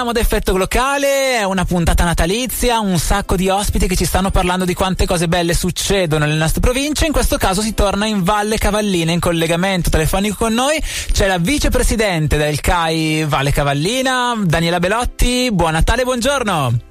[0.00, 4.30] torniamo ad effetto locale, è una puntata natalizia, un sacco di ospiti che ci stanno
[4.30, 7.04] parlando di quante cose belle succedono nelle nostre province.
[7.04, 10.82] In questo caso si torna in Valle Cavallina in collegamento telefonico con noi.
[11.12, 15.50] C'è la vicepresidente del CAI Valle Cavallina, Daniela Belotti.
[15.52, 16.89] Buon Natale, buongiorno.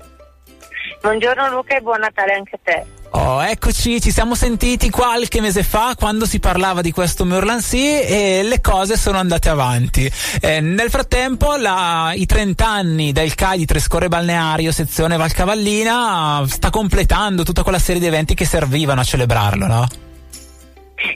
[1.02, 2.86] Buongiorno Luca e buon Natale anche a te.
[3.11, 8.41] Oh, eccoci, ci siamo sentiti qualche mese fa quando si parlava di questo Murlancy e
[8.44, 10.12] le cose sono andate avanti.
[10.40, 16.70] Eh, nel frattempo la, i 30 anni del CAI di Trescore Balneario, sezione Valcavallina, sta
[16.70, 19.88] completando tutta quella serie di eventi che servivano a celebrarlo, no?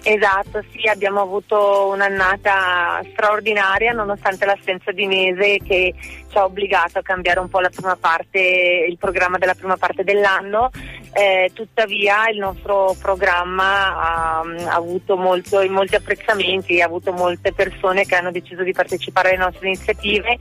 [0.03, 5.93] Esatto, sì, abbiamo avuto un'annata straordinaria nonostante l'assenza di mese che
[6.29, 7.59] ci ha obbligato a cambiare un po'
[7.99, 8.39] parte,
[8.87, 10.71] il programma della prima parte dell'anno.
[11.15, 18.05] Eh, tuttavia il nostro programma ha, ha avuto molto, molti apprezzamenti, ha avuto molte persone
[18.05, 20.37] che hanno deciso di partecipare alle nostre iniziative.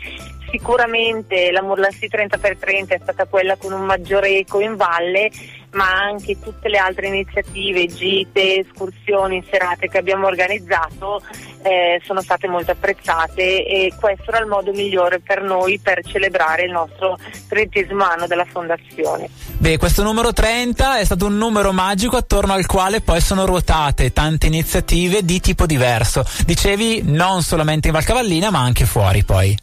[0.51, 5.31] Sicuramente la Murlassi 30x30 è stata quella con un maggiore eco in valle
[5.73, 11.21] ma anche tutte le altre iniziative, gite, escursioni, serate che abbiamo organizzato
[11.63, 16.65] eh, sono state molto apprezzate e questo era il modo migliore per noi per celebrare
[16.65, 19.29] il nostro trentesimo anno della fondazione.
[19.59, 24.13] Beh, questo numero 30 è stato un numero magico attorno al quale poi sono ruotate
[24.13, 26.25] tante iniziative di tipo diverso.
[26.45, 29.57] Dicevi non solamente in Valcavallina ma anche fuori poi.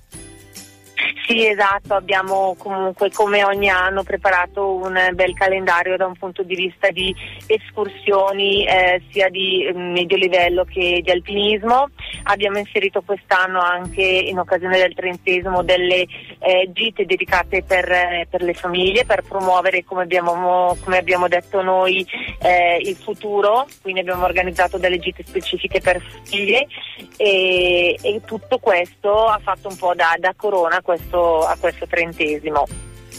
[1.25, 6.55] Sì, esatto, abbiamo comunque come ogni anno preparato un bel calendario da un punto di
[6.55, 7.13] vista di
[7.45, 11.89] escursioni eh, sia di medio livello che di alpinismo.
[12.23, 16.05] Abbiamo inserito quest'anno anche in occasione del trentesimo delle
[16.39, 21.61] eh, gite dedicate per, eh, per, le famiglie, per promuovere, come abbiamo, come abbiamo detto
[21.61, 22.05] noi,
[22.41, 23.67] eh, il futuro.
[23.81, 26.67] Quindi abbiamo organizzato delle gite specifiche per famiglie
[27.17, 31.87] e, e tutto questo ha fatto un po' da, da corona questo questo, a questo
[31.87, 32.67] trentesimo.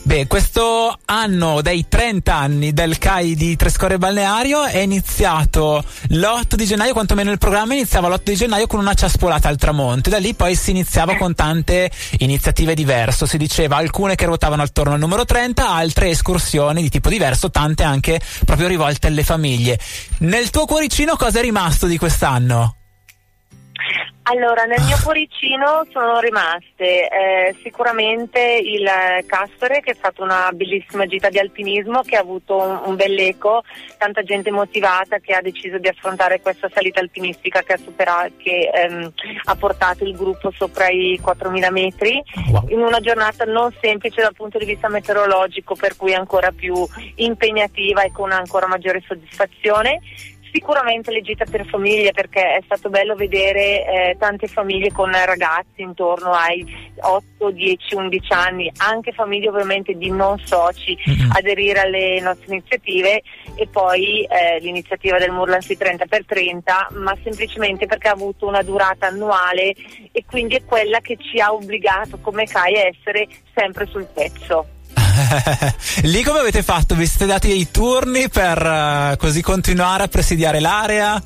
[0.02, 6.64] Beh, questo anno dei 30 anni del CAI di Trescore Balneario è iniziato l'8 di
[6.64, 10.08] gennaio, quantomeno il programma iniziava l'8 di gennaio con una ciaspolata al tramonto.
[10.08, 13.26] Da lì poi si iniziava con tante iniziative diverse.
[13.26, 17.82] Si diceva alcune che ruotavano attorno al numero 30, altre escursioni di tipo diverso, tante
[17.82, 19.78] anche proprio rivolte alle famiglie.
[20.20, 22.76] Nel tuo cuoricino cosa è rimasto di quest'anno?
[24.30, 28.88] Allora, nel mio cuoricino sono rimaste eh, sicuramente il
[29.26, 33.64] Castore, che è stata una bellissima gita di alpinismo, che ha avuto un, un bell'eco,
[33.98, 38.70] tanta gente motivata che ha deciso di affrontare questa salita alpinistica che ha, superato, che,
[38.72, 39.12] ehm,
[39.46, 42.68] ha portato il gruppo sopra i 4.000 metri, wow.
[42.68, 46.86] in una giornata non semplice dal punto di vista meteorologico, per cui ancora più
[47.16, 49.98] impegnativa e con ancora maggiore soddisfazione
[50.52, 55.82] Sicuramente le gite per famiglie perché è stato bello vedere eh, tante famiglie con ragazzi
[55.82, 56.64] intorno ai
[57.00, 61.30] 8, 10, 11 anni, anche famiglie ovviamente di non soci mm-hmm.
[61.32, 63.22] aderire alle nostre iniziative
[63.54, 69.74] e poi eh, l'iniziativa del Murlansi 30x30 ma semplicemente perché ha avuto una durata annuale
[70.10, 74.78] e quindi è quella che ci ha obbligato come CAI a essere sempre sul pezzo.
[76.02, 76.94] Lì come avete fatto?
[76.94, 81.22] Vi siete dati i turni per uh, così continuare a presidiare l'area?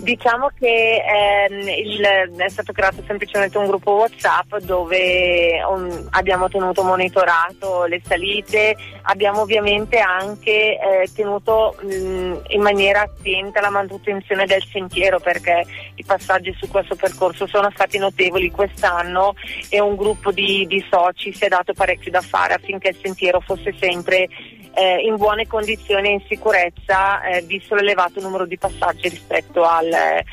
[0.00, 2.02] Diciamo che ehm, il,
[2.36, 9.42] è stato creato semplicemente un gruppo WhatsApp dove um, abbiamo tenuto monitorato le salite, abbiamo
[9.42, 15.64] ovviamente anche eh, tenuto mh, mm, in maniera attenta la manutenzione del sentiero perché
[15.94, 18.50] i passaggi su questo percorso sono stati notevoli.
[18.50, 19.34] Quest'anno
[19.68, 23.38] e un gruppo di, di soci si è dato parecchio da fare affinché il sentiero
[23.40, 24.28] fosse sempre
[24.76, 29.90] eh, in buone condizioni e in sicurezza eh, visto l'elevato numero di passaggi rispetto al,
[29.90, 30.24] eh,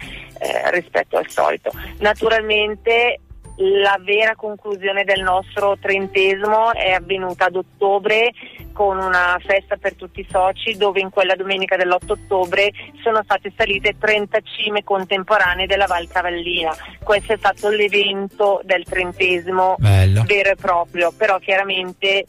[0.72, 1.72] rispetto al solito.
[2.00, 3.20] Naturalmente
[3.58, 8.32] la vera conclusione del nostro trentesimo è avvenuta ad ottobre
[8.74, 12.72] con una festa per tutti i soci dove in quella domenica dell'8 ottobre
[13.04, 16.76] sono state salite 30 cime contemporanee della Val Cavallina.
[17.02, 20.24] Questo è stato l'evento del trentesimo Bello.
[20.26, 22.26] vero e proprio, però chiaramente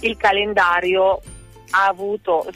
[0.00, 1.20] il calendario
[1.70, 2.46] ha avuto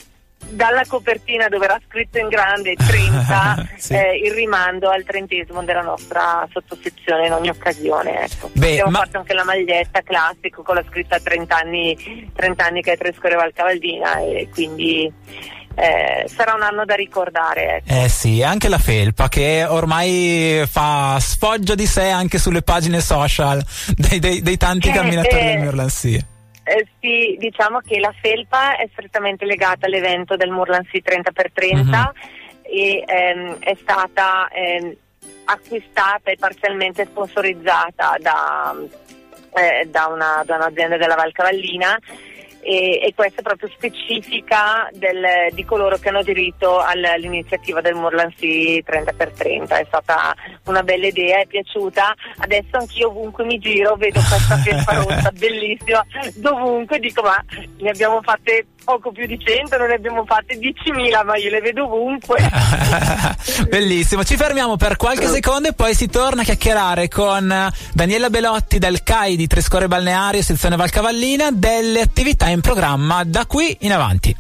[0.48, 3.94] dalla copertina dove era scritto in grande 30 sì.
[3.94, 8.24] eh, il rimando al trentesimo della nostra sottosezione in ogni occasione.
[8.24, 8.50] Ecco.
[8.52, 8.98] Beh, Abbiamo ma...
[9.00, 13.36] fatto anche la maglietta classico con la scritta 30 anni, 30 anni che è Trescore
[13.36, 15.10] Valcavaldina e quindi
[15.74, 17.82] eh, sarà un anno da ricordare.
[17.84, 18.04] Ecco.
[18.04, 23.64] Eh sì, anche la felpa che ormai fa sfoggio di sé anche sulle pagine social
[23.96, 26.26] dei, dei, dei tanti eh, camminatori del eh, Mirlansia.
[26.64, 32.04] Eh, sì, diciamo che la felpa è strettamente legata all'evento del Murlansi 30x30 mm-hmm.
[32.62, 34.94] e ehm, è stata ehm,
[35.44, 38.74] acquistata e parzialmente sponsorizzata da,
[39.54, 41.98] eh, da, una, da un'azienda della Valcavallina
[42.62, 48.82] e, e questa è proprio specifica del, di coloro che hanno aderito all'iniziativa del Morlansi
[48.86, 49.68] 30x30.
[49.68, 50.34] È stata
[50.66, 52.14] una bella idea, è piaciuta.
[52.38, 56.04] Adesso anch'io ovunque mi giro vedo questa felpa rossa bellissima,
[56.34, 57.42] dovunque dico ma
[57.78, 61.60] ne abbiamo fatte poco più di 100, non ne abbiamo fatte 10.000, ma io le
[61.60, 62.38] vedo ovunque.
[63.68, 68.78] Bellissimo, ci fermiamo per qualche secondo e poi si torna a chiacchierare con Daniela Belotti
[68.78, 74.36] del CAI di Trescore Balneario, sezione Valcavallina, delle attività in programma da qui in avanti.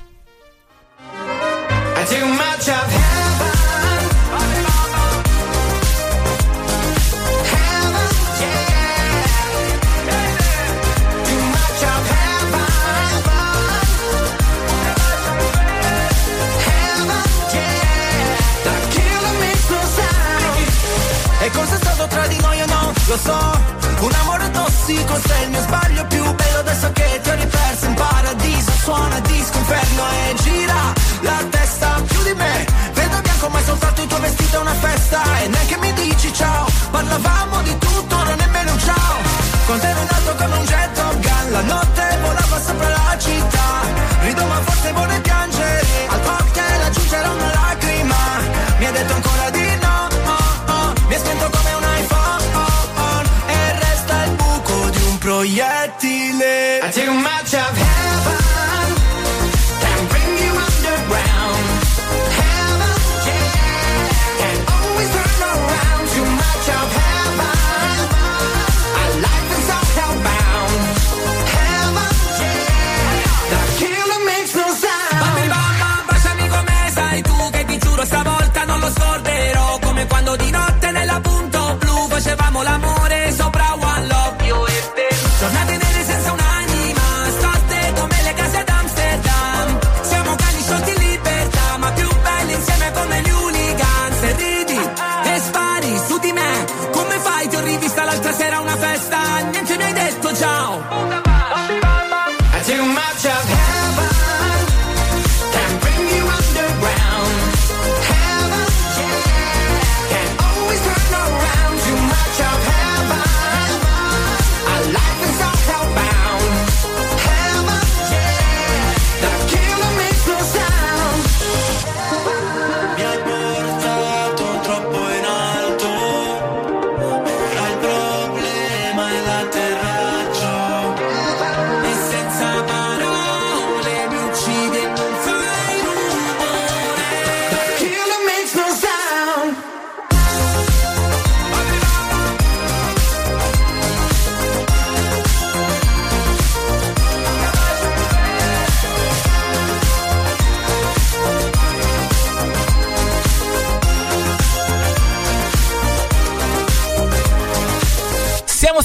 [35.12, 36.66] Festa E neanche mi dici ciao.
[36.90, 39.16] Parlavamo di tutto, non nemmeno un ciao.
[39.66, 40.31] Con te in alto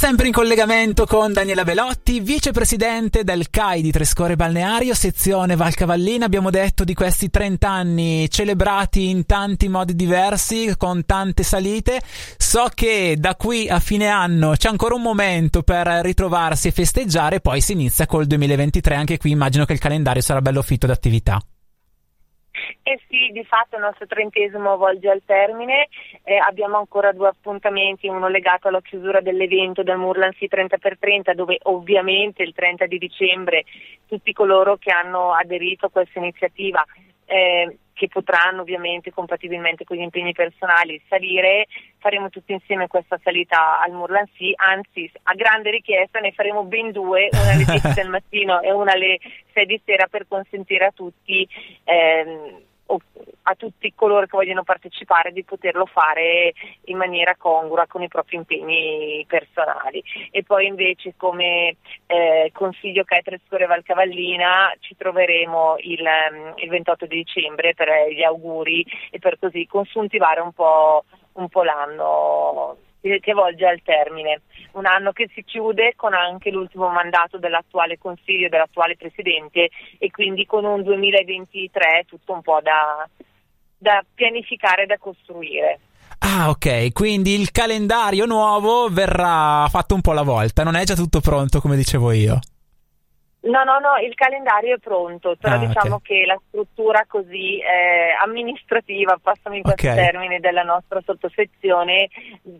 [0.07, 6.23] sempre in collegamento con Daniela Belotti, vicepresidente del CAI di Trescore Balneario, sezione Valcavallina.
[6.23, 12.01] Abbiamo detto di questi 30 anni celebrati in tanti modi diversi, con tante salite.
[12.37, 17.41] So che da qui a fine anno c'è ancora un momento per ritrovarsi e festeggiare,
[17.41, 18.95] poi si inizia col 2023.
[18.95, 21.37] Anche qui immagino che il calendario sarà bello fitto d'attività.
[22.83, 25.87] Eh sì, di fatto il nostro trentesimo volge al termine,
[26.23, 32.43] eh, abbiamo ancora due appuntamenti, uno legato alla chiusura dell'evento del Murlansi 30x30 dove ovviamente
[32.43, 33.65] il 30 di dicembre
[34.07, 36.83] tutti coloro che hanno aderito a questa iniziativa
[37.27, 41.67] eh, che potranno ovviamente compatibilmente con gli impegni personali salire,
[41.97, 47.29] faremo tutti insieme questa salita al Murlansi, anzi a grande richiesta ne faremo ben due,
[47.31, 49.19] una alle 10 del mattino e una alle
[49.53, 51.47] 6 di sera per consentire a tutti
[51.83, 52.61] ehm,
[53.49, 56.53] a tutti coloro che vogliono partecipare di poterlo fare
[56.85, 60.03] in maniera congrua con i propri impegni personali.
[60.31, 61.77] E poi invece come
[62.07, 68.23] eh, consiglio Caetre Score Valcavallina ci troveremo il, um, il 28 di dicembre per gli
[68.23, 74.41] auguri e per così consuntivare un po', un po l'anno che volge al termine.
[74.73, 80.45] Un anno che si chiude con anche l'ultimo mandato dell'attuale Consiglio, dell'attuale Presidente e quindi
[80.45, 83.07] con un 2023 tutto un po' da,
[83.77, 85.79] da pianificare da costruire.
[86.19, 90.95] Ah, ok, quindi il calendario nuovo verrà fatto un po' alla volta, non è già
[90.95, 92.39] tutto pronto come dicevo io.
[93.47, 96.01] No, no, no, il calendario è pronto, però Ah, diciamo ok.
[96.01, 99.95] che la struttura così eh, amministrativa, passami questo Ok.
[99.95, 102.09] termine, della nostra sottosezione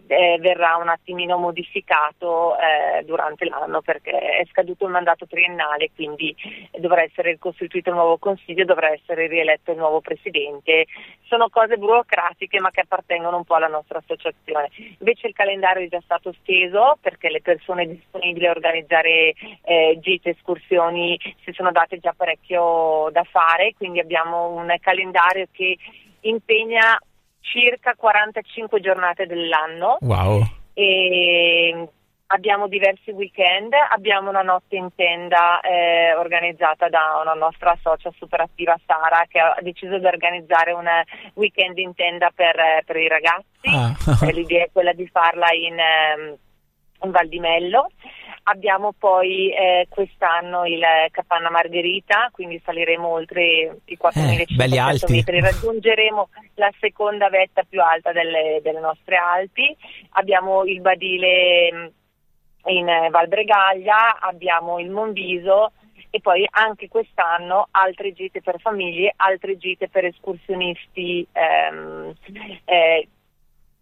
[0.07, 6.33] eh, verrà un attimino modificato eh, durante l'anno perché è scaduto il mandato triennale, quindi
[6.77, 10.85] dovrà essere costituito il nuovo consiglio, dovrà essere rieletto il nuovo presidente.
[11.23, 14.69] Sono cose burocratiche ma che appartengono un po' alla nostra associazione.
[14.99, 20.29] Invece il calendario è già stato steso perché le persone disponibili a organizzare eh, gite,
[20.29, 20.75] escursioni
[21.43, 25.77] si sono date già parecchio da fare, quindi abbiamo un calendario che
[26.21, 26.99] impegna
[27.41, 30.43] circa 45 giornate dell'anno Wow.
[30.73, 31.87] e
[32.27, 38.41] abbiamo diversi weekend, abbiamo una notte in tenda eh, organizzata da una nostra socia super
[38.41, 40.85] attiva Sara che ha deciso di organizzare un
[41.35, 43.95] weekend in tenda per, eh, per i ragazzi, Ah.
[44.27, 46.35] Eh, l'idea è quella di farla in, ehm,
[47.03, 47.89] in Val di Mello.
[48.49, 56.29] Abbiamo poi eh, quest'anno il Capanna Margherita, quindi saliremo oltre i 4.500 Eh, metri, raggiungeremo
[56.55, 59.75] la seconda vetta più alta delle, delle nostre Alpi.
[60.11, 61.91] Abbiamo il Badile mh,
[62.69, 65.73] in eh, Val Bregaglia, abbiamo il Monviso
[66.09, 72.13] e poi anche quest'anno altre gite per famiglie, altre gite per escursionisti ehm,
[72.63, 73.07] eh,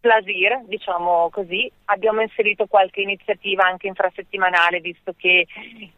[0.05, 1.71] Plasir, diciamo così.
[1.85, 5.47] Abbiamo inserito qualche iniziativa anche infrasettimanale, visto che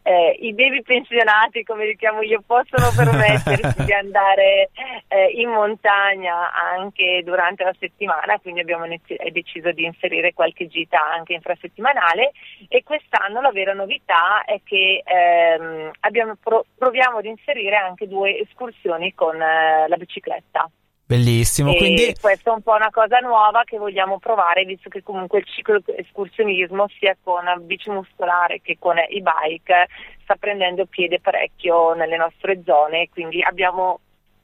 [0.02, 4.70] eh, i baby pensionati, come li chiamo io, possono permettersi di andare
[5.08, 10.98] eh, in montagna anche durante la settimana, quindi abbiamo inizi- deciso di inserire qualche gita
[11.12, 12.32] anche infrasettimanale
[12.68, 18.38] e quest'anno la vera novità è che ehm, abbiamo pro- proviamo ad inserire anche due
[18.38, 20.70] escursioni con eh, la bicicletta.
[21.08, 21.72] Bellissimo.
[21.72, 25.38] E Quindi questa è un po' una cosa nuova che vogliamo provare, visto che comunque
[25.38, 29.88] il ciclo escursionismo sia con bici muscolare che con i bike
[30.22, 34.00] sta prendendo piede parecchio nelle nostre zone, quindi abbiamo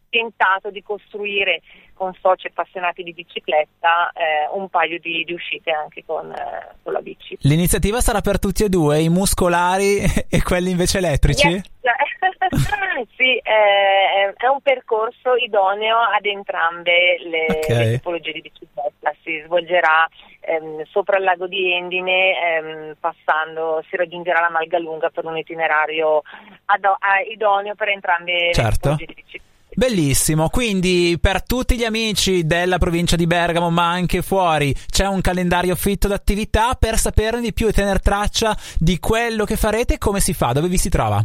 [0.08, 1.60] tentato di costruire
[1.92, 6.94] con soci appassionati di bicicletta eh, un paio di, di uscite anche con, eh, con
[6.94, 7.36] la bici.
[7.40, 9.98] l'iniziativa sarà per tutti e due, i muscolari
[10.30, 11.48] e quelli invece elettrici?
[11.48, 12.03] Yes.
[13.16, 17.68] Sì, eh, è un percorso idoneo ad entrambe le, Ok.
[17.68, 19.14] le tipologie di bicicletta.
[19.22, 20.08] Si svolgerà
[20.40, 26.22] ehm, sopra il lago di Endine, ehm, passando, si raggiungerà la Malgalunga per un itinerario
[26.66, 28.90] ado- a- idoneo per entrambe Certo.
[28.90, 29.52] le tipologie di bicicletta.
[29.76, 35.20] Bellissimo, quindi per tutti gli amici della provincia di Bergamo, ma anche fuori, c'è un
[35.20, 40.20] calendario fitto d'attività per saperne di più e tenere traccia di quello che farete, come
[40.20, 41.20] si fa, dove vi si trova?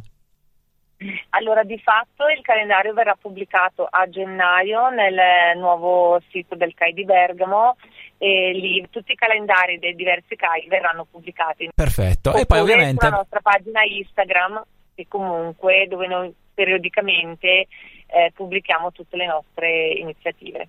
[1.30, 7.06] Allora, di fatto il calendario verrà pubblicato a gennaio nel nuovo sito del CAI di
[7.06, 7.78] Bergamo
[8.18, 11.70] e lì tutti i calendari dei diversi CAI verranno pubblicati.
[11.74, 13.06] Perfetto, e poi Oppure ovviamente...
[13.06, 14.62] sulla nostra pagina Instagram,
[14.94, 17.68] che comunque dove noi periodicamente
[18.08, 20.68] eh, pubblichiamo tutte le nostre iniziative.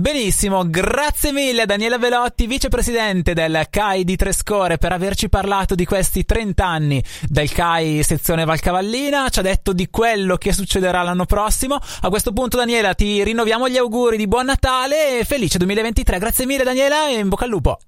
[0.00, 5.84] Benissimo, grazie mille a Daniela Velotti, vicepresidente del CAI di Trescore, per averci parlato di
[5.84, 11.24] questi 30 anni del CAI sezione Valcavallina, ci ha detto di quello che succederà l'anno
[11.24, 11.80] prossimo.
[12.02, 16.20] A questo punto Daniela ti rinnoviamo gli auguri di buon Natale e felice 2023.
[16.20, 17.78] Grazie mille Daniela e in bocca al lupo.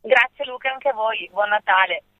[0.00, 2.04] Grazie Luca anche a voi, buon Natale.